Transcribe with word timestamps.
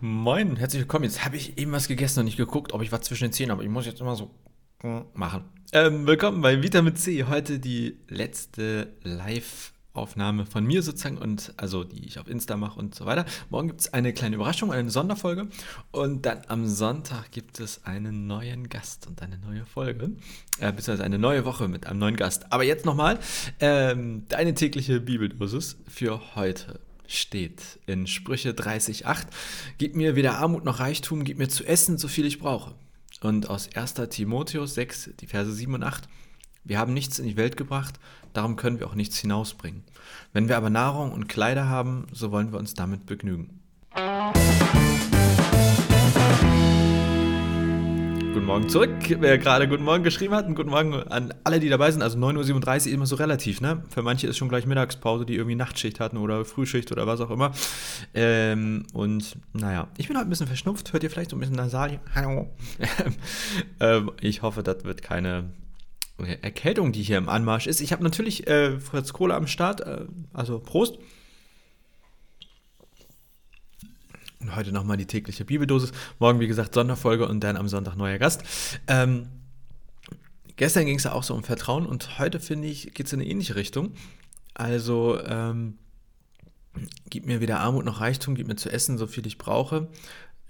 Moin, 0.00 0.54
herzlich 0.54 0.82
willkommen. 0.82 1.02
Jetzt 1.06 1.24
habe 1.24 1.34
ich 1.34 1.58
eben 1.58 1.72
was 1.72 1.88
gegessen 1.88 2.20
und 2.20 2.26
nicht 2.26 2.36
geguckt, 2.36 2.72
ob 2.72 2.82
ich 2.82 2.92
was 2.92 3.00
zwischen 3.00 3.24
den 3.24 3.32
Zähnen 3.32 3.50
habe. 3.50 3.64
Ich 3.64 3.68
muss 3.68 3.84
jetzt 3.84 4.00
immer 4.00 4.14
so 4.14 4.30
machen. 5.12 5.42
Ähm, 5.72 6.06
willkommen 6.06 6.40
bei 6.40 6.62
Vitamin 6.62 6.94
C. 6.94 7.24
Heute 7.24 7.58
die 7.58 7.96
letzte 8.06 8.92
Live-Aufnahme 9.02 10.46
von 10.46 10.64
mir 10.64 10.82
sozusagen 10.82 11.18
und 11.18 11.52
also 11.56 11.82
die 11.82 12.06
ich 12.06 12.20
auf 12.20 12.28
Insta 12.28 12.56
mache 12.56 12.78
und 12.78 12.94
so 12.94 13.06
weiter. 13.06 13.24
Morgen 13.50 13.66
gibt 13.66 13.80
es 13.80 13.92
eine 13.92 14.12
kleine 14.12 14.36
Überraschung, 14.36 14.70
eine 14.70 14.88
Sonderfolge 14.88 15.48
und 15.90 16.26
dann 16.26 16.42
am 16.46 16.68
Sonntag 16.68 17.32
gibt 17.32 17.58
es 17.58 17.84
einen 17.84 18.28
neuen 18.28 18.68
Gast 18.68 19.08
und 19.08 19.20
eine 19.20 19.36
neue 19.38 19.64
Folge, 19.64 20.12
äh, 20.60 20.70
beziehungsweise 20.70 21.02
eine 21.02 21.18
neue 21.18 21.44
Woche 21.44 21.66
mit 21.66 21.88
einem 21.88 21.98
neuen 21.98 22.16
Gast. 22.16 22.52
Aber 22.52 22.62
jetzt 22.62 22.86
nochmal 22.86 23.18
ähm, 23.58 24.26
deine 24.28 24.54
tägliche 24.54 25.00
Bibeldosis 25.00 25.76
für 25.88 26.36
heute 26.36 26.78
steht 27.08 27.80
in 27.86 28.06
Sprüche 28.06 28.50
30,8. 28.50 29.26
Gib 29.78 29.96
mir 29.96 30.14
weder 30.14 30.38
Armut 30.38 30.64
noch 30.64 30.78
Reichtum, 30.78 31.24
gib 31.24 31.38
mir 31.38 31.48
zu 31.48 31.64
essen, 31.64 31.98
so 31.98 32.06
viel 32.06 32.26
ich 32.26 32.38
brauche. 32.38 32.74
Und 33.20 33.50
aus 33.50 33.68
1. 33.74 33.94
Timotheus 34.10 34.74
6, 34.74 35.10
die 35.18 35.26
Verse 35.26 35.52
7 35.52 35.74
und 35.74 35.82
8. 35.82 36.08
Wir 36.62 36.78
haben 36.78 36.92
nichts 36.92 37.18
in 37.18 37.26
die 37.26 37.36
Welt 37.36 37.56
gebracht, 37.56 37.98
darum 38.34 38.56
können 38.56 38.78
wir 38.78 38.86
auch 38.86 38.94
nichts 38.94 39.18
hinausbringen. 39.18 39.82
Wenn 40.32 40.48
wir 40.48 40.56
aber 40.56 40.70
Nahrung 40.70 41.12
und 41.12 41.28
Kleider 41.28 41.68
haben, 41.68 42.06
so 42.12 42.30
wollen 42.30 42.52
wir 42.52 42.58
uns 42.58 42.74
damit 42.74 43.06
begnügen. 43.06 43.60
Guten 48.38 48.46
Morgen 48.46 48.68
zurück. 48.68 48.90
Wer 49.18 49.36
gerade 49.36 49.66
Guten 49.66 49.82
Morgen 49.82 50.04
geschrieben 50.04 50.32
hat, 50.32 50.46
und 50.46 50.54
Guten 50.54 50.70
Morgen 50.70 50.94
an 50.94 51.34
alle, 51.42 51.58
die 51.58 51.68
dabei 51.68 51.90
sind. 51.90 52.02
Also 52.02 52.16
9.37 52.18 52.86
Uhr 52.86 52.92
immer 52.92 53.04
so 53.04 53.16
relativ, 53.16 53.60
ne? 53.60 53.82
Für 53.90 54.02
manche 54.02 54.28
ist 54.28 54.36
schon 54.36 54.48
gleich 54.48 54.64
Mittagspause, 54.64 55.26
die 55.26 55.34
irgendwie 55.34 55.56
Nachtschicht 55.56 55.98
hatten 55.98 56.18
oder 56.18 56.44
Frühschicht 56.44 56.92
oder 56.92 57.08
was 57.08 57.20
auch 57.20 57.30
immer. 57.30 57.50
Ähm, 58.14 58.86
und 58.92 59.36
naja, 59.54 59.88
ich 59.98 60.06
bin 60.06 60.16
heute 60.16 60.28
ein 60.28 60.30
bisschen 60.30 60.46
verschnupft. 60.46 60.92
Hört 60.92 61.02
ihr 61.02 61.10
vielleicht 61.10 61.30
so 61.30 61.36
ein 61.36 61.40
bisschen 61.40 61.56
nasal? 61.56 61.98
Hallo. 62.14 62.48
ähm, 63.80 64.12
ich 64.20 64.42
hoffe, 64.42 64.62
das 64.62 64.84
wird 64.84 65.02
keine 65.02 65.50
Erkältung, 66.18 66.92
die 66.92 67.02
hier 67.02 67.18
im 67.18 67.28
Anmarsch 67.28 67.66
ist. 67.66 67.80
Ich 67.80 67.90
habe 67.90 68.04
natürlich 68.04 68.46
äh, 68.46 68.78
Fritz 68.78 69.12
Kohle 69.12 69.34
am 69.34 69.48
Start. 69.48 69.80
Äh, 69.80 70.04
also 70.32 70.60
Prost. 70.60 70.96
Und 74.37 74.37
heute 74.54 74.72
nochmal 74.72 74.96
die 74.96 75.06
tägliche 75.06 75.44
Bibeldosis. 75.44 75.92
Morgen, 76.18 76.40
wie 76.40 76.46
gesagt, 76.46 76.74
Sonderfolge 76.74 77.26
und 77.28 77.40
dann 77.40 77.56
am 77.56 77.68
Sonntag 77.68 77.96
neuer 77.96 78.18
Gast. 78.18 78.42
Ähm, 78.86 79.28
gestern 80.56 80.86
ging 80.86 80.96
es 80.96 81.04
ja 81.04 81.12
auch 81.12 81.22
so 81.22 81.34
um 81.34 81.44
Vertrauen 81.44 81.86
und 81.86 82.18
heute, 82.18 82.40
finde 82.40 82.68
ich, 82.68 82.94
geht 82.94 83.06
es 83.06 83.12
in 83.12 83.20
eine 83.20 83.28
ähnliche 83.28 83.56
Richtung. 83.56 83.92
Also, 84.54 85.20
ähm, 85.24 85.78
gib 87.10 87.26
mir 87.26 87.40
weder 87.40 87.60
Armut 87.60 87.84
noch 87.84 88.00
Reichtum, 88.00 88.34
gib 88.34 88.46
mir 88.46 88.56
zu 88.56 88.70
essen, 88.70 88.98
so 88.98 89.06
viel 89.06 89.26
ich 89.26 89.38
brauche. 89.38 89.88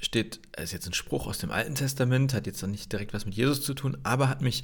Steht, 0.00 0.40
ist 0.56 0.72
jetzt 0.72 0.86
ein 0.86 0.92
Spruch 0.92 1.26
aus 1.26 1.38
dem 1.38 1.50
Alten 1.50 1.74
Testament, 1.74 2.32
hat 2.32 2.46
jetzt 2.46 2.62
noch 2.62 2.68
nicht 2.68 2.92
direkt 2.92 3.12
was 3.12 3.26
mit 3.26 3.34
Jesus 3.34 3.62
zu 3.62 3.74
tun, 3.74 3.96
aber 4.04 4.28
hat 4.28 4.42
mich 4.42 4.62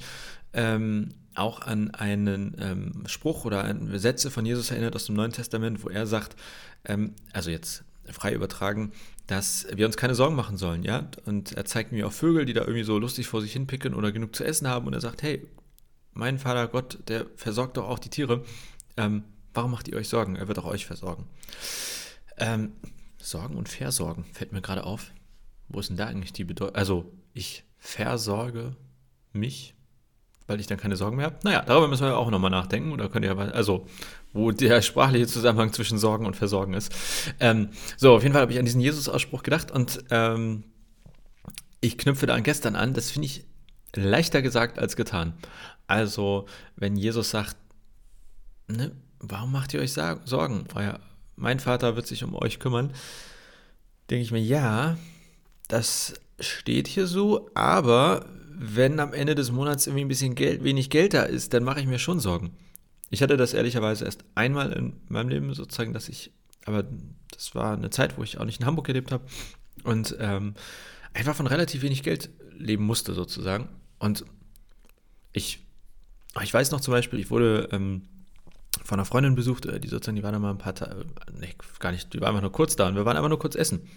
ähm, 0.53 1.09
auch 1.35 1.61
an 1.61 1.91
einen 1.93 2.55
ähm, 2.59 3.03
Spruch 3.07 3.43
oder 3.43 3.65
an 3.65 3.99
Sätze 3.99 4.31
von 4.31 4.45
Jesus 4.45 4.71
erinnert 4.71 4.95
aus 4.95 5.05
dem 5.05 5.15
Neuen 5.15 5.33
Testament, 5.33 5.83
wo 5.83 5.89
er 5.89 6.07
sagt, 6.07 6.37
ähm, 6.85 7.13
also 7.33 7.49
jetzt 7.49 7.83
frei 8.11 8.33
übertragen, 8.33 8.91
dass 9.27 9.67
wir 9.73 9.85
uns 9.85 9.97
keine 9.97 10.15
Sorgen 10.15 10.35
machen 10.35 10.57
sollen, 10.57 10.83
ja. 10.83 11.09
Und 11.25 11.53
er 11.53 11.65
zeigt 11.65 11.91
mir 11.91 12.07
auch 12.07 12.11
Vögel, 12.11 12.45
die 12.45 12.53
da 12.53 12.61
irgendwie 12.61 12.83
so 12.83 12.97
lustig 12.97 13.27
vor 13.27 13.41
sich 13.41 13.53
hin 13.53 13.67
picken 13.67 13.93
oder 13.93 14.11
genug 14.11 14.35
zu 14.35 14.43
essen 14.43 14.67
haben. 14.67 14.87
Und 14.87 14.93
er 14.93 15.01
sagt, 15.01 15.23
hey, 15.23 15.47
mein 16.13 16.39
Vater 16.39 16.67
Gott, 16.67 16.99
der 17.07 17.25
versorgt 17.35 17.77
doch 17.77 17.87
auch 17.87 17.99
die 17.99 18.09
Tiere. 18.09 18.43
Ähm, 18.97 19.23
warum 19.53 19.71
macht 19.71 19.87
ihr 19.87 19.97
euch 19.97 20.09
Sorgen? 20.09 20.35
Er 20.35 20.47
wird 20.47 20.59
auch 20.59 20.65
euch 20.65 20.85
versorgen. 20.85 21.27
Ähm, 22.37 22.73
Sorgen 23.17 23.55
und 23.55 23.69
Versorgen 23.69 24.25
fällt 24.31 24.51
mir 24.51 24.61
gerade 24.61 24.83
auf. 24.83 25.11
Wo 25.67 25.79
ist 25.79 25.89
denn 25.89 25.97
da 25.97 26.05
eigentlich 26.05 26.33
die 26.33 26.43
Bedeutung? 26.43 26.75
Also, 26.75 27.11
ich 27.33 27.63
versorge 27.77 28.75
mich 29.33 29.73
weil 30.47 30.59
ich 30.59 30.67
dann 30.67 30.77
keine 30.77 30.95
Sorgen 30.95 31.17
mehr 31.17 31.27
habe. 31.27 31.37
Naja, 31.43 31.63
darüber 31.65 31.87
müssen 31.87 32.05
wir 32.05 32.17
auch 32.17 32.29
nochmal 32.29 32.51
nachdenken. 32.51 32.91
Oder 32.91 33.09
könnt 33.09 33.25
ihr 33.25 33.37
also, 33.37 33.85
wo 34.33 34.51
der 34.51 34.81
sprachliche 34.81 35.27
Zusammenhang 35.27 35.73
zwischen 35.73 35.97
Sorgen 35.97 36.25
und 36.25 36.35
Versorgen 36.35 36.73
ist. 36.73 36.93
Ähm, 37.39 37.69
so, 37.97 38.15
auf 38.15 38.23
jeden 38.23 38.33
Fall 38.33 38.43
habe 38.43 38.51
ich 38.51 38.59
an 38.59 38.65
diesen 38.65 38.81
Jesus-Ausspruch 38.81 39.43
gedacht 39.43 39.71
und 39.71 40.03
ähm, 40.11 40.63
ich 41.81 41.97
knüpfe 41.97 42.25
da 42.25 42.35
an 42.35 42.43
gestern 42.43 42.75
an. 42.75 42.93
Das 42.93 43.11
finde 43.11 43.27
ich 43.27 43.45
leichter 43.95 44.41
gesagt 44.41 44.77
als 44.77 44.95
getan. 44.95 45.33
Also, 45.87 46.45
wenn 46.75 46.95
Jesus 46.95 47.29
sagt, 47.29 47.55
ne, 48.67 48.91
warum 49.19 49.51
macht 49.51 49.73
ihr 49.73 49.81
euch 49.81 49.93
Sorgen? 49.93 50.65
Euer, 50.75 50.99
mein 51.35 51.59
Vater 51.59 51.95
wird 51.95 52.07
sich 52.07 52.23
um 52.23 52.35
euch 52.35 52.59
kümmern, 52.59 52.91
denke 54.09 54.23
ich 54.23 54.31
mir, 54.31 54.41
ja, 54.41 54.97
das 55.67 56.13
steht 56.39 56.87
hier 56.87 57.07
so, 57.07 57.49
aber 57.53 58.25
wenn 58.57 58.99
am 58.99 59.13
Ende 59.13 59.35
des 59.35 59.51
Monats 59.51 59.87
irgendwie 59.87 60.05
ein 60.05 60.09
bisschen 60.09 60.35
Geld, 60.35 60.63
wenig 60.63 60.89
Geld 60.89 61.13
da 61.13 61.23
ist, 61.23 61.53
dann 61.53 61.63
mache 61.63 61.79
ich 61.79 61.87
mir 61.87 61.99
schon 61.99 62.19
Sorgen. 62.19 62.55
Ich 63.09 63.21
hatte 63.21 63.37
das 63.37 63.53
ehrlicherweise 63.53 64.05
erst 64.05 64.23
einmal 64.35 64.71
in 64.71 64.93
meinem 65.07 65.29
Leben 65.29 65.53
sozusagen, 65.53 65.93
dass 65.93 66.09
ich, 66.09 66.31
aber 66.65 66.85
das 67.31 67.53
war 67.55 67.73
eine 67.73 67.89
Zeit, 67.89 68.17
wo 68.17 68.23
ich 68.23 68.39
auch 68.39 68.45
nicht 68.45 68.59
in 68.59 68.65
Hamburg 68.65 68.87
gelebt 68.87 69.11
habe 69.11 69.23
und 69.83 70.15
ähm, 70.19 70.55
einfach 71.13 71.35
von 71.35 71.47
relativ 71.47 71.81
wenig 71.81 72.03
Geld 72.03 72.29
leben 72.57 72.85
musste 72.85 73.13
sozusagen. 73.13 73.69
Und 73.99 74.25
ich, 75.33 75.59
ich 76.41 76.53
weiß 76.53 76.71
noch 76.71 76.81
zum 76.81 76.93
Beispiel, 76.93 77.19
ich 77.19 77.29
wurde 77.29 77.69
ähm, 77.71 78.03
von 78.83 78.99
einer 78.99 79.05
Freundin 79.05 79.35
besucht, 79.35 79.65
äh, 79.65 79.79
die 79.79 79.87
sozusagen, 79.87 80.15
die 80.15 80.23
war 80.23 80.31
da 80.31 80.39
mal 80.39 80.51
ein 80.51 80.57
paar 80.57 80.75
Tage, 80.75 81.05
nee, 81.39 81.53
gar 81.79 81.91
nicht, 81.91 82.13
die 82.13 82.21
war 82.21 82.29
einfach 82.29 82.41
nur 82.41 82.51
kurz 82.51 82.75
da 82.75 82.87
und 82.87 82.95
wir 82.95 83.05
waren 83.05 83.17
einfach 83.17 83.29
nur 83.29 83.39
kurz 83.39 83.55
essen. 83.55 83.87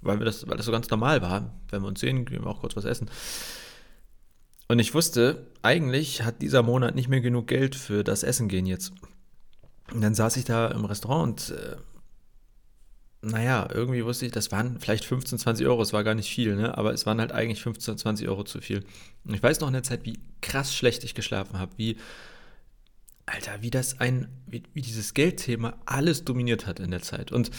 Weil, 0.00 0.18
wir 0.18 0.24
das, 0.24 0.46
weil 0.46 0.56
das 0.56 0.66
so 0.66 0.72
ganz 0.72 0.88
normal 0.90 1.22
war. 1.22 1.52
Wenn 1.70 1.82
wir 1.82 1.88
uns 1.88 2.00
sehen, 2.00 2.24
gehen 2.24 2.44
wir 2.44 2.50
auch 2.50 2.60
kurz 2.60 2.76
was 2.76 2.84
essen. 2.84 3.10
Und 4.68 4.78
ich 4.78 4.94
wusste, 4.94 5.46
eigentlich 5.62 6.22
hat 6.22 6.42
dieser 6.42 6.62
Monat 6.62 6.94
nicht 6.94 7.08
mehr 7.08 7.22
genug 7.22 7.46
Geld 7.46 7.74
für 7.74 8.04
das 8.04 8.22
Essen 8.22 8.48
gehen 8.48 8.66
jetzt. 8.66 8.92
Und 9.92 10.02
dann 10.02 10.14
saß 10.14 10.36
ich 10.36 10.44
da 10.44 10.68
im 10.68 10.84
Restaurant 10.84 11.50
und 11.50 11.56
äh, 11.58 11.76
naja, 13.20 13.68
irgendwie 13.72 14.04
wusste 14.04 14.26
ich, 14.26 14.32
das 14.32 14.52
waren 14.52 14.78
vielleicht 14.78 15.04
15, 15.04 15.38
20 15.38 15.66
Euro, 15.66 15.82
es 15.82 15.92
war 15.92 16.04
gar 16.04 16.14
nicht 16.14 16.30
viel, 16.30 16.54
ne? 16.54 16.76
aber 16.76 16.92
es 16.92 17.04
waren 17.06 17.18
halt 17.18 17.32
eigentlich 17.32 17.62
15, 17.62 17.98
20 17.98 18.28
Euro 18.28 18.44
zu 18.44 18.60
viel. 18.60 18.84
Und 19.24 19.34
ich 19.34 19.42
weiß 19.42 19.60
noch 19.60 19.68
in 19.68 19.74
der 19.74 19.82
Zeit, 19.82 20.04
wie 20.04 20.20
krass 20.40 20.74
schlecht 20.74 21.02
ich 21.02 21.14
geschlafen 21.14 21.58
habe, 21.58 21.72
wie, 21.76 21.96
Alter, 23.26 23.60
wie 23.60 23.70
das 23.70 23.98
ein, 24.00 24.28
wie, 24.46 24.62
wie 24.72 24.82
dieses 24.82 25.14
Geldthema 25.14 25.74
alles 25.84 26.24
dominiert 26.24 26.66
hat 26.66 26.78
in 26.78 26.90
der 26.90 27.02
Zeit. 27.02 27.32
Und 27.32 27.50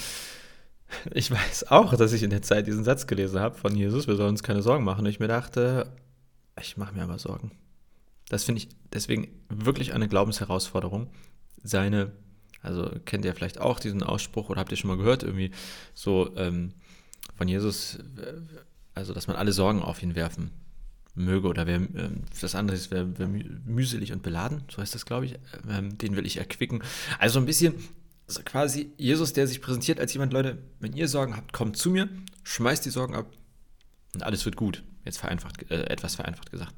ich 1.14 1.30
weiß 1.30 1.69
auch, 1.72 1.96
dass 1.96 2.14
ich 2.14 2.24
in 2.24 2.30
der 2.30 2.42
Zeit 2.42 2.68
diesen 2.68 2.84
Satz 2.84 3.06
gelesen 3.06 3.40
habe 3.40 3.58
von 3.58 3.75
Jesus, 3.75 4.08
wir 4.08 4.16
sollen 4.16 4.30
uns 4.30 4.44
keine 4.44 4.62
Sorgen 4.62 4.86
machen. 4.86 5.02
Und 5.02 5.08
ich 5.08 5.19
mir 5.19 5.28
dachte, 5.28 5.92
ich 6.62 6.78
mache 6.78 6.94
mir 6.94 7.03
aber 7.03 7.20
Sorgen. 7.20 7.52
Das 8.30 8.44
finde 8.44 8.62
ich 8.62 8.70
deswegen 8.94 9.28
wirklich 9.50 9.94
eine 9.94 10.08
Glaubensherausforderung. 10.08 11.09
Seine, 11.64 12.12
also 12.62 12.92
kennt 13.06 13.25
ihr 13.25 13.34
vielleicht 13.34 13.59
auch 13.59 13.80
diesen 13.80 14.03
Ausspruch 14.03 14.50
oder 14.50 14.59
habt 14.62 14.72
ihr 14.72 14.78
schon 14.78 14.90
mal 14.90 14.98
gehört, 14.98 15.24
irgendwie 15.24 15.52
so 15.94 16.36
ähm, 16.38 16.74
von 17.36 17.48
Jesus, 17.48 17.96
äh, 17.96 18.34
also 18.94 19.14
dass 19.14 19.28
man 19.28 19.36
alle 19.36 19.52
Sorgen 19.52 19.81
auf 19.81 20.02
ihn 20.03 20.16
werfen 20.16 20.52
möge 21.16 21.48
oder 21.48 21.68
wer, 21.68 21.81
äh, 21.81 22.09
das 22.40 22.56
andere 22.56 22.78
ist, 22.78 22.92
wer, 22.92 23.18
wer 23.18 23.28
mühselig 23.28 24.14
und 24.14 24.22
beladen, 24.22 24.64
so 24.69 24.81
heißt 24.81 24.96
das, 24.96 25.06
glaube 25.06 25.25
ich, 25.25 25.40
ähm, 25.68 25.98
den 25.98 26.16
will 26.16 26.25
ich 26.25 26.38
erquicken. 26.38 26.81
Also 27.18 27.40
ein 27.40 27.46
bisschen 27.46 27.74
also 28.30 28.44
quasi 28.44 28.94
Jesus, 28.98 29.34
der 29.34 29.48
sich 29.48 29.59
präsentiert 29.59 30.00
als 30.00 30.14
jemand, 30.14 30.34
Leute, 30.34 30.59
wenn 30.80 30.94
ihr 30.94 31.08
Sorgen 31.08 31.36
habt, 31.36 31.52
kommt 31.52 31.78
zu 31.78 31.90
mir, 31.90 32.08
schmeißt 32.44 32.86
die 32.86 32.92
Sorgen 32.92 33.16
ab 33.16 33.31
und 34.14 34.22
alles 34.22 34.46
wird 34.46 34.56
gut. 34.56 34.84
Jetzt 35.06 35.20
vereinfacht, 35.20 35.70
äh, 35.72 35.84
etwas 35.86 36.16
vereinfacht 36.16 36.52
gesagt. 36.52 36.74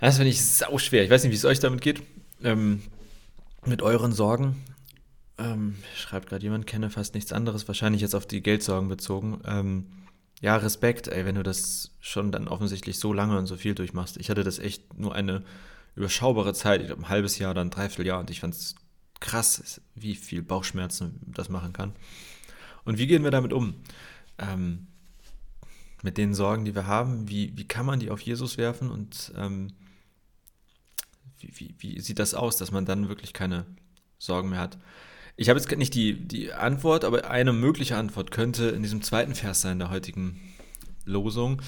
Das 0.00 0.16
finde 0.16 0.30
ich 0.30 0.44
sau 0.44 0.78
schwer. 0.78 1.04
Ich 1.04 1.10
weiß 1.10 1.22
nicht, 1.22 1.32
wie 1.32 1.36
es 1.36 1.44
euch 1.44 1.60
damit 1.60 1.82
geht. 1.82 2.02
Ähm, 2.42 2.82
mit 3.66 3.82
euren 3.82 4.12
Sorgen. 4.12 4.56
Ähm, 5.38 5.76
schreibt 5.94 6.28
gerade 6.28 6.42
jemand, 6.42 6.66
kenne 6.66 6.90
fast 6.90 7.14
nichts 7.14 7.32
anderes, 7.32 7.66
wahrscheinlich 7.68 8.02
jetzt 8.02 8.14
auf 8.14 8.26
die 8.26 8.42
Geldsorgen 8.42 8.88
bezogen. 8.88 9.40
Ähm, 9.46 9.86
ja, 10.40 10.56
Respekt, 10.56 11.08
ey, 11.08 11.24
wenn 11.24 11.34
du 11.34 11.42
das 11.42 11.92
schon 12.00 12.32
dann 12.32 12.48
offensichtlich 12.48 12.98
so 12.98 13.12
lange 13.12 13.38
und 13.38 13.46
so 13.46 13.56
viel 13.56 13.74
durchmachst. 13.74 14.16
Ich 14.16 14.30
hatte 14.30 14.44
das 14.44 14.58
echt 14.58 14.98
nur 14.98 15.14
eine 15.14 15.42
überschaubare 15.96 16.54
Zeit, 16.54 16.80
ich 16.80 16.86
glaube 16.86 17.02
ein 17.02 17.08
halbes 17.08 17.38
Jahr 17.38 17.50
oder 17.50 17.60
ein 17.60 17.70
Dreivierteljahr 17.70 18.20
und 18.20 18.30
ich 18.30 18.40
fand 18.40 18.54
es 18.54 18.74
krass, 19.20 19.80
wie 19.94 20.14
viel 20.14 20.42
Bauchschmerzen 20.42 21.20
das 21.26 21.50
machen 21.50 21.72
kann. 21.72 21.92
Und 22.84 22.98
wie 22.98 23.06
gehen 23.06 23.22
wir 23.22 23.30
damit 23.30 23.52
um? 23.52 23.74
Ähm, 24.38 24.86
mit 26.02 26.18
den 26.18 26.34
Sorgen, 26.34 26.64
die 26.64 26.74
wir 26.74 26.86
haben, 26.86 27.28
wie, 27.28 27.52
wie 27.56 27.68
kann 27.68 27.86
man 27.86 28.00
die 28.00 28.10
auf 28.10 28.20
Jesus 28.20 28.58
werfen 28.58 28.90
und 28.90 29.32
ähm, 29.36 29.72
wie, 31.38 31.52
wie, 31.56 31.74
wie 31.78 32.00
sieht 32.00 32.18
das 32.18 32.34
aus, 32.34 32.56
dass 32.56 32.70
man 32.70 32.86
dann 32.86 33.08
wirklich 33.08 33.32
keine 33.32 33.66
Sorgen 34.18 34.50
mehr 34.50 34.60
hat? 34.60 34.78
Ich 35.36 35.48
habe 35.48 35.58
jetzt 35.58 35.70
nicht 35.74 35.94
die, 35.94 36.14
die 36.14 36.52
Antwort, 36.52 37.04
aber 37.04 37.30
eine 37.30 37.52
mögliche 37.52 37.96
Antwort 37.96 38.30
könnte 38.30 38.68
in 38.68 38.82
diesem 38.82 39.02
zweiten 39.02 39.34
Vers 39.34 39.62
sein 39.62 39.78
der 39.78 39.90
heutigen 39.90 40.40
Losung. 41.04 41.62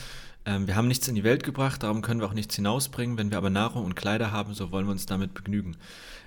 Ähm, 0.45 0.67
wir 0.67 0.77
haben 0.77 0.89
nichts 0.89 1.09
in 1.09 1.15
die 1.15 1.25
Welt 1.25 1.43
gebracht, 1.43 1.83
darum 1.83 2.03
können 2.03 2.21
wir 2.21 2.27
auch 2.27 2.35
nichts 2.35 2.57
hinausbringen. 2.57 3.17
Wenn 3.17 3.31
wir 3.31 3.39
aber 3.39 3.51
Nahrung 3.51 3.85
und 3.85 3.97
Kleider 3.97 4.31
haben, 4.31 4.55
so 4.55 4.73
wollen 4.73 4.87
wir 4.87 4.93
uns 4.93 5.07
damit 5.07 5.35
begnügen. 5.35 5.77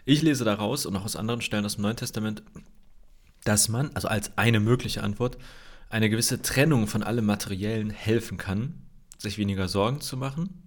Ich 0.06 0.22
lese 0.22 0.44
daraus 0.44 0.86
und 0.86 0.96
auch 0.96 1.06
aus 1.06 1.16
anderen 1.16 1.42
Stellen 1.42 1.66
aus 1.66 1.75
dem 1.75 1.84
Neuen 1.84 1.98
Testament, 1.98 2.42
dass 3.44 3.69
man, 3.69 3.92
also 3.94 4.07
als 4.07 4.38
eine 4.38 4.60
mögliche 4.60 5.04
Antwort, 5.04 5.38
eine 5.90 6.10
gewisse 6.10 6.42
Trennung 6.42 6.88
von 6.88 7.04
allem 7.04 7.26
Materiellen 7.26 7.90
helfen 7.90 8.38
kann, 8.38 8.82
sich 9.18 9.38
weniger 9.38 9.68
Sorgen 9.68 10.02
zu 10.02 10.18
machen 10.18 10.62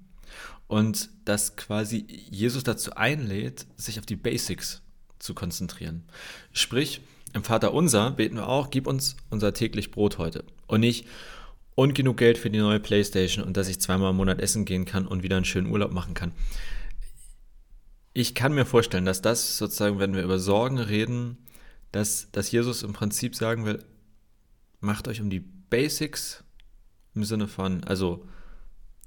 und 0.66 1.10
dass 1.24 1.56
quasi 1.56 2.06
Jesus 2.30 2.62
dazu 2.62 2.94
einlädt, 2.94 3.66
sich 3.76 3.98
auf 3.98 4.06
die 4.06 4.16
Basics 4.16 4.82
zu 5.18 5.34
konzentrieren. 5.34 6.04
Sprich, 6.52 7.00
im 7.32 7.44
Vater 7.44 7.74
unser 7.74 8.12
beten 8.12 8.36
wir 8.36 8.48
auch, 8.48 8.70
gib 8.70 8.86
uns 8.86 9.16
unser 9.30 9.52
täglich 9.52 9.90
Brot 9.90 10.18
heute 10.18 10.44
und 10.66 10.80
nicht 10.80 11.06
und 11.74 11.94
genug 11.94 12.16
Geld 12.16 12.38
für 12.38 12.50
die 12.50 12.58
neue 12.58 12.80
Playstation 12.80 13.44
und 13.44 13.56
dass 13.56 13.68
ich 13.68 13.80
zweimal 13.80 14.10
im 14.10 14.16
Monat 14.16 14.40
essen 14.40 14.64
gehen 14.64 14.84
kann 14.84 15.06
und 15.06 15.22
wieder 15.22 15.36
einen 15.36 15.44
schönen 15.44 15.70
Urlaub 15.70 15.92
machen 15.92 16.14
kann. 16.14 16.32
Ich 18.14 18.34
kann 18.34 18.52
mir 18.52 18.64
vorstellen, 18.64 19.04
dass 19.04 19.22
das 19.22 19.58
sozusagen, 19.58 19.98
wenn 19.98 20.14
wir 20.14 20.22
über 20.22 20.38
Sorgen 20.38 20.78
reden, 20.78 21.38
dass, 21.92 22.30
dass 22.32 22.50
Jesus 22.50 22.82
im 22.82 22.92
Prinzip 22.92 23.36
sagen 23.36 23.64
will, 23.64 23.84
macht 24.80 25.08
euch 25.08 25.20
um 25.20 25.30
die 25.30 25.40
Basics 25.40 26.44
im 27.14 27.24
Sinne 27.24 27.48
von, 27.48 27.84
also, 27.84 28.26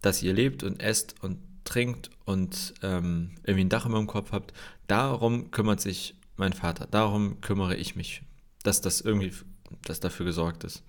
dass 0.02 0.22
ihr 0.24 0.34
lebt 0.34 0.64
und 0.64 0.82
esst 0.82 1.16
und 1.22 1.38
trinkt 1.64 2.10
und 2.26 2.74
ähm, 2.82 3.32
irgendwie 3.44 3.66
ein 3.66 3.70
Dach 3.70 3.86
über 3.86 3.98
dem 3.98 4.08
Kopf 4.08 4.32
habt, 4.32 4.54
darum 4.88 5.52
kümmert 5.52 5.80
sich 5.80 6.16
mein 6.36 6.54
Vater, 6.54 6.88
darum 6.90 7.40
kümmere 7.42 7.76
ich 7.76 7.96
mich, 7.96 8.24
dass 8.64 8.82
das 8.82 9.02
irgendwie, 9.02 9.32
dass 9.86 10.00
dafür 10.00 10.26
gesorgt 10.26 10.64
ist. 10.64 10.84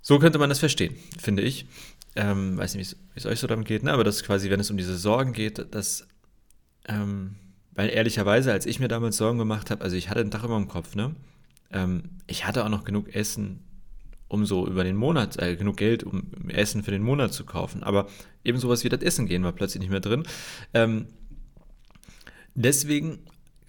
So 0.00 0.18
könnte 0.18 0.38
man 0.38 0.48
das 0.48 0.60
verstehen, 0.60 0.94
finde 1.18 1.42
ich. 1.42 1.66
Ähm, 2.14 2.56
weiß 2.56 2.74
nicht, 2.76 2.96
wie 3.12 3.18
es 3.18 3.26
euch 3.26 3.40
so 3.40 3.46
damit 3.46 3.66
geht, 3.66 3.82
ne? 3.82 3.92
aber 3.92 4.04
das 4.04 4.16
ist 4.16 4.24
quasi, 4.24 4.48
wenn 4.48 4.60
es 4.60 4.70
um 4.70 4.78
diese 4.78 4.96
Sorgen 4.96 5.32
geht, 5.32 5.74
dass, 5.74 6.06
ähm, 6.88 7.34
weil 7.72 7.90
ehrlicherweise, 7.90 8.52
als 8.52 8.64
ich 8.64 8.80
mir 8.80 8.88
damals 8.88 9.18
Sorgen 9.18 9.38
gemacht 9.38 9.70
habe, 9.70 9.84
also 9.84 9.96
ich 9.96 10.08
hatte 10.08 10.20
ein 10.20 10.30
Dach 10.30 10.44
über 10.44 10.56
dem 10.56 10.68
Kopf, 10.68 10.94
ne? 10.94 11.14
Ähm, 11.72 12.10
ich 12.26 12.46
hatte 12.46 12.64
auch 12.64 12.68
noch 12.68 12.84
genug 12.84 13.14
Essen, 13.14 13.64
um 14.28 14.44
so 14.44 14.66
über 14.66 14.84
den 14.84 14.96
Monat, 14.96 15.40
äh, 15.40 15.56
genug 15.56 15.76
Geld, 15.76 16.02
um 16.02 16.24
Essen 16.48 16.82
für 16.82 16.90
den 16.90 17.02
Monat 17.02 17.32
zu 17.32 17.44
kaufen. 17.44 17.82
Aber 17.82 18.08
eben 18.44 18.58
sowas 18.58 18.84
wie 18.84 18.88
das 18.88 19.02
Essen 19.02 19.26
gehen 19.26 19.44
war 19.44 19.52
plötzlich 19.52 19.80
nicht 19.80 19.90
mehr 19.90 20.00
drin. 20.00 20.24
Ähm, 20.74 21.06
deswegen 22.54 23.20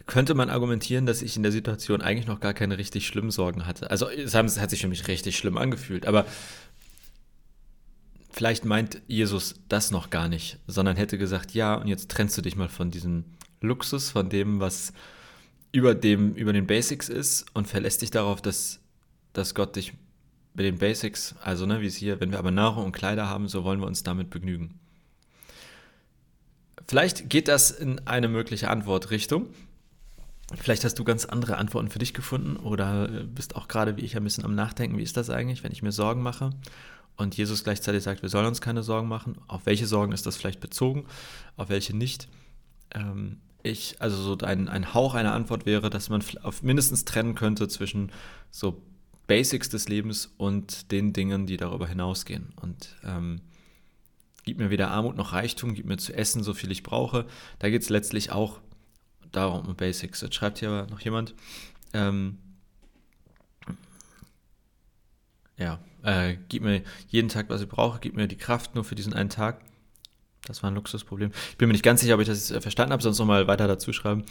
könnte 0.07 0.33
man 0.33 0.49
argumentieren, 0.49 1.05
dass 1.05 1.21
ich 1.21 1.35
in 1.35 1.43
der 1.43 1.51
Situation 1.51 2.01
eigentlich 2.01 2.27
noch 2.27 2.39
gar 2.39 2.53
keine 2.53 2.77
richtig 2.77 3.05
schlimmen 3.05 3.29
Sorgen 3.29 3.65
hatte. 3.67 3.91
Also 3.91 4.09
es 4.09 4.35
hat 4.35 4.69
sich 4.69 4.81
für 4.81 4.87
mich 4.87 5.07
richtig 5.07 5.37
schlimm 5.37 5.57
angefühlt, 5.57 6.07
aber 6.07 6.25
vielleicht 8.31 8.65
meint 8.65 9.01
Jesus 9.07 9.55
das 9.67 9.91
noch 9.91 10.09
gar 10.09 10.29
nicht, 10.29 10.59
sondern 10.65 10.95
hätte 10.95 11.17
gesagt, 11.17 11.53
ja, 11.53 11.75
und 11.75 11.87
jetzt 11.87 12.09
trennst 12.09 12.37
du 12.37 12.41
dich 12.41 12.55
mal 12.55 12.69
von 12.69 12.89
diesem 12.89 13.25
Luxus, 13.61 14.09
von 14.11 14.29
dem, 14.29 14.59
was 14.59 14.93
über, 15.71 15.95
dem, 15.95 16.33
über 16.35 16.53
den 16.53 16.67
Basics 16.67 17.09
ist 17.09 17.45
und 17.53 17.67
verlässt 17.67 18.01
dich 18.01 18.11
darauf, 18.11 18.41
dass, 18.41 18.79
dass 19.33 19.55
Gott 19.55 19.75
dich 19.75 19.93
mit 20.53 20.65
den 20.65 20.77
Basics, 20.77 21.35
also 21.43 21.65
ne, 21.65 21.81
wie 21.81 21.87
es 21.87 21.95
hier, 21.95 22.19
wenn 22.19 22.31
wir 22.31 22.39
aber 22.39 22.51
Nahrung 22.51 22.85
und 22.85 22.91
Kleider 22.91 23.29
haben, 23.29 23.47
so 23.47 23.63
wollen 23.63 23.79
wir 23.79 23.87
uns 23.87 24.03
damit 24.03 24.29
begnügen. 24.29 24.79
Vielleicht 26.87 27.29
geht 27.29 27.47
das 27.47 27.69
in 27.69 27.99
eine 28.07 28.27
mögliche 28.27 28.69
Antwortrichtung. 28.69 29.47
Vielleicht 30.55 30.85
hast 30.85 30.97
du 30.97 31.03
ganz 31.03 31.25
andere 31.25 31.57
Antworten 31.57 31.89
für 31.89 31.99
dich 31.99 32.13
gefunden 32.13 32.55
oder 32.55 33.07
bist 33.25 33.55
auch 33.55 33.67
gerade 33.67 33.97
wie 33.97 34.01
ich 34.01 34.15
ein 34.15 34.23
bisschen 34.23 34.45
am 34.45 34.55
Nachdenken, 34.55 34.97
wie 34.97 35.03
ist 35.03 35.17
das 35.17 35.29
eigentlich, 35.29 35.63
wenn 35.63 35.73
ich 35.73 35.83
mir 35.83 35.91
Sorgen 35.91 36.21
mache 36.21 36.51
und 37.17 37.35
Jesus 37.35 37.63
gleichzeitig 37.63 38.03
sagt, 38.03 38.21
wir 38.21 38.29
sollen 38.29 38.45
uns 38.45 38.61
keine 38.61 38.83
Sorgen 38.83 39.09
machen. 39.09 39.37
Auf 39.47 39.65
welche 39.65 39.87
Sorgen 39.87 40.13
ist 40.13 40.25
das 40.25 40.37
vielleicht 40.37 40.61
bezogen, 40.61 41.05
auf 41.57 41.69
welche 41.69 41.95
nicht? 41.95 42.29
Ähm, 42.95 43.41
ich, 43.67 44.01
also 44.01 44.21
so 44.21 44.37
ein, 44.45 44.67
ein 44.67 44.93
Hauch 44.93 45.13
einer 45.13 45.33
Antwort 45.33 45.65
wäre, 45.65 45.89
dass 45.89 46.09
man 46.09 46.23
auf 46.43 46.63
mindestens 46.63 47.05
trennen 47.05 47.35
könnte 47.35 47.67
zwischen 47.67 48.11
so 48.51 48.81
Basics 49.27 49.69
des 49.69 49.89
Lebens 49.89 50.33
und 50.37 50.91
den 50.91 51.13
Dingen, 51.13 51.45
die 51.45 51.57
darüber 51.57 51.87
hinausgehen. 51.87 52.53
Und 52.61 52.95
ähm, 53.03 53.41
gib 54.45 54.57
mir 54.57 54.69
weder 54.69 54.89
Armut 54.91 55.17
noch 55.17 55.33
Reichtum, 55.33 55.75
gib 55.75 55.85
mir 55.85 55.97
zu 55.97 56.13
essen, 56.13 56.43
so 56.43 56.53
viel 56.53 56.71
ich 56.71 56.83
brauche. 56.83 57.27
Da 57.59 57.69
geht 57.69 57.81
es 57.81 57.89
letztlich 57.89 58.31
auch 58.31 58.59
darum, 59.31 59.67
um 59.67 59.75
Basics. 59.75 60.21
Jetzt 60.21 60.35
schreibt 60.35 60.59
hier 60.59 60.87
noch 60.89 61.01
jemand, 61.01 61.35
ähm, 61.93 62.37
ja, 65.57 65.79
äh, 66.03 66.37
gib 66.47 66.63
mir 66.63 66.83
jeden 67.09 67.29
Tag, 67.29 67.49
was 67.49 67.61
ich 67.61 67.67
brauche, 67.67 67.99
gib 67.99 68.15
mir 68.15 68.27
die 68.27 68.37
Kraft 68.37 68.75
nur 68.75 68.83
für 68.83 68.95
diesen 68.95 69.13
einen 69.13 69.29
Tag. 69.29 69.61
Das 70.47 70.63
war 70.63 70.71
ein 70.71 70.75
Luxusproblem. 70.75 71.31
Ich 71.51 71.57
bin 71.57 71.67
mir 71.67 71.73
nicht 71.73 71.83
ganz 71.83 72.01
sicher, 72.01 72.15
ob 72.15 72.21
ich 72.21 72.27
das 72.27 72.51
verstanden 72.51 72.93
habe, 72.93 73.03
sonst 73.03 73.19
nochmal 73.19 73.47
weiter 73.47 73.67
dazu 73.67 73.93
schreiben. 73.93 74.23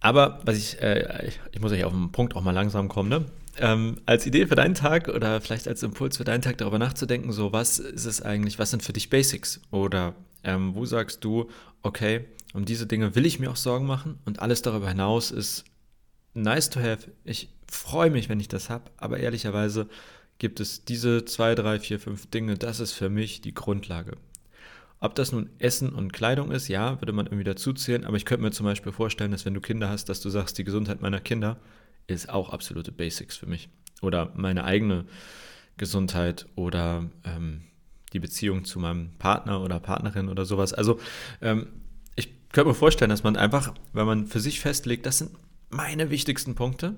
Aber 0.00 0.40
was 0.44 0.56
ich, 0.56 0.80
äh, 0.80 1.30
ich 1.52 1.60
muss 1.60 1.72
ja 1.72 1.86
auf 1.86 1.92
den 1.92 2.12
Punkt 2.12 2.36
auch 2.36 2.42
mal 2.42 2.52
langsam 2.52 2.88
kommen, 2.88 3.08
ne? 3.08 3.24
Ähm, 3.58 3.96
als 4.04 4.26
Idee 4.26 4.46
für 4.46 4.54
deinen 4.54 4.74
Tag 4.74 5.08
oder 5.08 5.40
vielleicht 5.40 5.66
als 5.66 5.82
Impuls 5.82 6.18
für 6.18 6.24
deinen 6.24 6.42
Tag 6.42 6.58
darüber 6.58 6.78
nachzudenken, 6.78 7.32
so 7.32 7.52
was 7.52 7.78
ist 7.78 8.04
es 8.04 8.20
eigentlich, 8.20 8.58
was 8.58 8.70
sind 8.70 8.82
für 8.82 8.92
dich 8.92 9.08
Basics? 9.08 9.62
Oder 9.70 10.14
ähm, 10.44 10.74
wo 10.74 10.84
sagst 10.84 11.24
du, 11.24 11.48
okay, 11.82 12.26
um 12.52 12.66
diese 12.66 12.86
Dinge 12.86 13.14
will 13.14 13.24
ich 13.24 13.40
mir 13.40 13.50
auch 13.50 13.56
Sorgen 13.56 13.86
machen 13.86 14.18
und 14.26 14.40
alles 14.40 14.60
darüber 14.60 14.88
hinaus 14.88 15.30
ist 15.30 15.64
nice 16.34 16.68
to 16.68 16.80
have. 16.80 17.10
Ich 17.24 17.48
freue 17.66 18.10
mich, 18.10 18.28
wenn 18.28 18.40
ich 18.40 18.48
das 18.48 18.68
habe, 18.68 18.90
aber 18.98 19.18
ehrlicherweise 19.18 19.88
gibt 20.38 20.60
es 20.60 20.84
diese 20.84 21.24
zwei, 21.24 21.54
drei, 21.54 21.80
vier, 21.80 21.98
fünf 21.98 22.26
Dinge, 22.30 22.56
das 22.56 22.80
ist 22.80 22.92
für 22.92 23.08
mich 23.08 23.40
die 23.40 23.54
Grundlage. 23.54 24.12
Ob 24.98 25.14
das 25.14 25.32
nun 25.32 25.50
Essen 25.58 25.90
und 25.90 26.12
Kleidung 26.12 26.50
ist, 26.50 26.68
ja, 26.68 27.00
würde 27.00 27.12
man 27.12 27.26
irgendwie 27.26 27.44
dazu 27.44 27.72
zählen, 27.72 28.04
aber 28.04 28.16
ich 28.16 28.24
könnte 28.24 28.42
mir 28.42 28.50
zum 28.50 28.64
Beispiel 28.64 28.92
vorstellen, 28.92 29.30
dass 29.30 29.44
wenn 29.44 29.54
du 29.54 29.60
Kinder 29.60 29.88
hast, 29.88 30.08
dass 30.08 30.20
du 30.20 30.30
sagst, 30.30 30.56
die 30.58 30.64
Gesundheit 30.64 31.02
meiner 31.02 31.20
Kinder 31.20 31.58
ist 32.06 32.30
auch 32.30 32.50
absolute 32.50 32.92
Basics 32.92 33.36
für 33.36 33.46
mich. 33.46 33.68
Oder 34.00 34.32
meine 34.34 34.64
eigene 34.64 35.04
Gesundheit 35.76 36.46
oder 36.54 37.10
ähm, 37.24 37.62
die 38.12 38.20
Beziehung 38.20 38.64
zu 38.64 38.78
meinem 38.78 39.10
Partner 39.18 39.60
oder 39.62 39.80
Partnerin 39.80 40.28
oder 40.28 40.44
sowas. 40.44 40.72
Also 40.72 40.98
ähm, 41.42 41.66
ich 42.14 42.30
könnte 42.52 42.68
mir 42.68 42.74
vorstellen, 42.74 43.10
dass 43.10 43.24
man 43.24 43.36
einfach, 43.36 43.74
wenn 43.92 44.06
man 44.06 44.26
für 44.26 44.40
sich 44.40 44.60
festlegt, 44.60 45.04
das 45.04 45.18
sind 45.18 45.32
meine 45.68 46.10
wichtigsten 46.10 46.54
Punkte, 46.54 46.94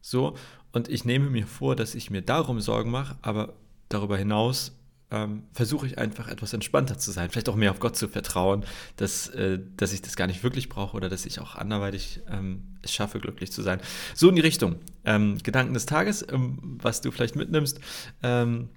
so, 0.00 0.36
und 0.72 0.88
ich 0.88 1.04
nehme 1.04 1.30
mir 1.30 1.46
vor, 1.46 1.76
dass 1.76 1.94
ich 1.94 2.10
mir 2.10 2.22
darum 2.22 2.60
Sorgen 2.60 2.90
mache, 2.90 3.16
aber 3.22 3.52
darüber 3.88 4.16
hinaus 4.16 4.72
ähm, 5.12 5.44
versuche 5.52 5.86
ich 5.86 5.98
einfach 5.98 6.26
etwas 6.26 6.52
entspannter 6.54 6.98
zu 6.98 7.12
sein, 7.12 7.30
vielleicht 7.30 7.48
auch 7.48 7.54
mehr 7.54 7.70
auf 7.70 7.78
Gott 7.78 7.96
zu 7.96 8.08
vertrauen, 8.08 8.64
dass, 8.96 9.28
äh, 9.28 9.60
dass 9.76 9.92
ich 9.92 10.02
das 10.02 10.16
gar 10.16 10.26
nicht 10.26 10.42
wirklich 10.42 10.68
brauche 10.68 10.96
oder 10.96 11.08
dass 11.08 11.26
ich 11.26 11.38
auch 11.38 11.54
anderweitig 11.54 12.20
ähm, 12.28 12.78
es 12.82 12.92
schaffe, 12.92 13.20
glücklich 13.20 13.52
zu 13.52 13.62
sein. 13.62 13.80
So 14.14 14.28
in 14.30 14.36
die 14.36 14.40
Richtung. 14.40 14.76
Ähm, 15.04 15.38
Gedanken 15.42 15.74
des 15.74 15.86
Tages, 15.86 16.26
ähm, 16.32 16.78
was 16.82 17.02
du 17.02 17.10
vielleicht 17.10 17.36
mitnimmst. 17.36 17.78
Ähm, 18.22 18.70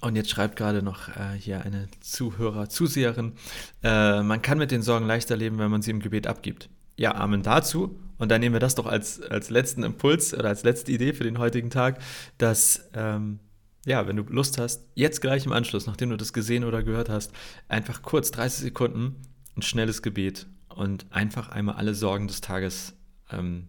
und 0.00 0.16
jetzt 0.16 0.28
schreibt 0.28 0.56
gerade 0.56 0.82
noch 0.82 1.08
äh, 1.08 1.38
hier 1.38 1.62
eine 1.62 1.88
Zuhörer, 2.00 2.68
Zuseherin, 2.68 3.32
äh, 3.82 4.22
man 4.22 4.42
kann 4.42 4.58
mit 4.58 4.70
den 4.70 4.82
Sorgen 4.82 5.06
leichter 5.06 5.36
leben, 5.36 5.58
wenn 5.58 5.70
man 5.70 5.80
sie 5.80 5.90
im 5.90 6.00
Gebet 6.00 6.26
abgibt. 6.26 6.68
Ja, 6.96 7.14
Amen 7.14 7.42
dazu. 7.42 7.98
Und 8.18 8.30
dann 8.30 8.40
nehmen 8.40 8.54
wir 8.54 8.60
das 8.60 8.74
doch 8.74 8.84
als, 8.84 9.22
als 9.22 9.48
letzten 9.48 9.82
Impuls 9.82 10.34
oder 10.34 10.48
als 10.48 10.64
letzte 10.64 10.92
Idee 10.92 11.14
für 11.14 11.24
den 11.24 11.38
heutigen 11.38 11.70
Tag, 11.70 11.98
dass, 12.36 12.90
ähm, 12.92 13.38
ja, 13.86 14.06
wenn 14.06 14.16
du 14.16 14.22
Lust 14.24 14.58
hast, 14.58 14.86
jetzt 14.94 15.20
gleich 15.20 15.46
im 15.46 15.52
Anschluss, 15.52 15.86
nachdem 15.86 16.10
du 16.10 16.16
das 16.16 16.32
gesehen 16.32 16.64
oder 16.64 16.82
gehört 16.82 17.08
hast, 17.08 17.32
einfach 17.68 18.02
kurz 18.02 18.30
30 18.30 18.60
Sekunden 18.60 19.16
ein 19.56 19.62
schnelles 19.62 20.02
Gebet 20.02 20.46
und 20.68 21.06
einfach 21.10 21.48
einmal 21.48 21.76
alle 21.76 21.94
Sorgen 21.94 22.28
des 22.28 22.40
Tages 22.40 22.94
ähm, 23.30 23.68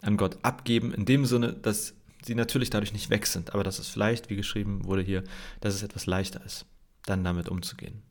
an 0.00 0.16
Gott 0.16 0.38
abgeben, 0.42 0.92
in 0.92 1.04
dem 1.04 1.26
Sinne, 1.26 1.52
dass 1.52 1.94
sie 2.24 2.34
natürlich 2.34 2.70
dadurch 2.70 2.92
nicht 2.92 3.10
weg 3.10 3.26
sind, 3.26 3.54
aber 3.54 3.64
dass 3.64 3.78
es 3.78 3.88
vielleicht, 3.88 4.30
wie 4.30 4.36
geschrieben 4.36 4.84
wurde 4.84 5.02
hier, 5.02 5.24
dass 5.60 5.74
es 5.74 5.82
etwas 5.82 6.06
leichter 6.06 6.44
ist, 6.44 6.66
dann 7.04 7.24
damit 7.24 7.48
umzugehen. 7.48 8.02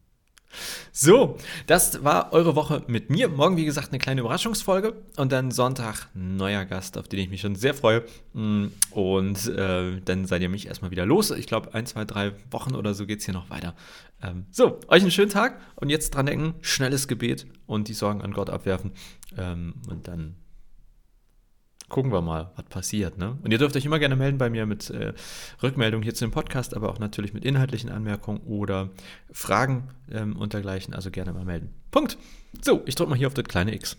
So, 0.91 1.37
das 1.67 2.03
war 2.03 2.33
eure 2.33 2.55
Woche 2.55 2.83
mit 2.87 3.09
mir. 3.09 3.27
Morgen, 3.27 3.57
wie 3.57 3.65
gesagt, 3.65 3.89
eine 3.89 3.99
kleine 3.99 4.21
Überraschungsfolge 4.21 4.95
und 5.17 5.31
dann 5.31 5.51
Sonntag 5.51 6.07
neuer 6.13 6.65
Gast, 6.65 6.97
auf 6.97 7.07
den 7.07 7.19
ich 7.19 7.29
mich 7.29 7.41
schon 7.41 7.55
sehr 7.55 7.73
freue. 7.73 8.03
Mm, 8.33 8.67
und 8.91 9.47
äh, 9.47 10.01
dann 10.03 10.25
seid 10.25 10.41
ihr 10.41 10.49
mich 10.49 10.67
erstmal 10.67 10.91
wieder 10.91 11.05
los. 11.05 11.31
Ich 11.31 11.47
glaube, 11.47 11.73
ein, 11.73 11.85
zwei, 11.85 12.05
drei 12.05 12.31
Wochen 12.51 12.75
oder 12.75 12.93
so 12.93 13.05
geht 13.05 13.19
es 13.19 13.25
hier 13.25 13.33
noch 13.33 13.49
weiter. 13.49 13.75
Ähm, 14.21 14.45
so, 14.51 14.79
euch 14.87 15.01
einen 15.01 15.11
schönen 15.11 15.29
Tag 15.29 15.59
und 15.75 15.89
jetzt 15.89 16.11
dran 16.15 16.25
denken: 16.25 16.55
schnelles 16.61 17.07
Gebet 17.07 17.45
und 17.65 17.87
die 17.87 17.93
Sorgen 17.93 18.21
an 18.21 18.33
Gott 18.33 18.49
abwerfen. 18.49 18.91
Ähm, 19.37 19.75
und 19.89 20.07
dann 20.07 20.35
gucken 21.89 22.11
wir 22.11 22.21
mal, 22.21 22.51
was 22.55 22.65
passiert. 22.65 23.17
Ne? 23.17 23.37
Und 23.43 23.51
ihr 23.51 23.57
dürft 23.57 23.75
euch 23.75 23.85
immer 23.85 23.99
gerne 23.99 24.15
melden 24.15 24.37
bei 24.37 24.49
mir 24.49 24.65
mit 24.65 24.89
äh, 24.89 25.13
Rückmeldung 25.63 26.01
hier 26.01 26.13
zu 26.13 26.25
dem 26.25 26.31
Podcast, 26.31 26.75
aber 26.75 26.89
auch 26.89 26.99
natürlich 26.99 27.33
mit 27.33 27.45
inhaltlichen 27.45 27.89
Anmerkungen 27.89 28.41
oder 28.41 28.89
Fragen 29.31 29.89
ähm, 30.11 30.35
und 30.35 30.53
dergleichen. 30.53 30.93
Also 30.93 31.11
gerne 31.11 31.33
mal 31.33 31.45
melden. 31.45 31.73
Punkt. 31.91 32.17
So, 32.61 32.81
ich 32.85 32.95
drücke 32.95 33.09
mal 33.09 33.17
hier 33.17 33.27
auf 33.27 33.33
das 33.33 33.45
kleine 33.45 33.73
X. 33.73 33.97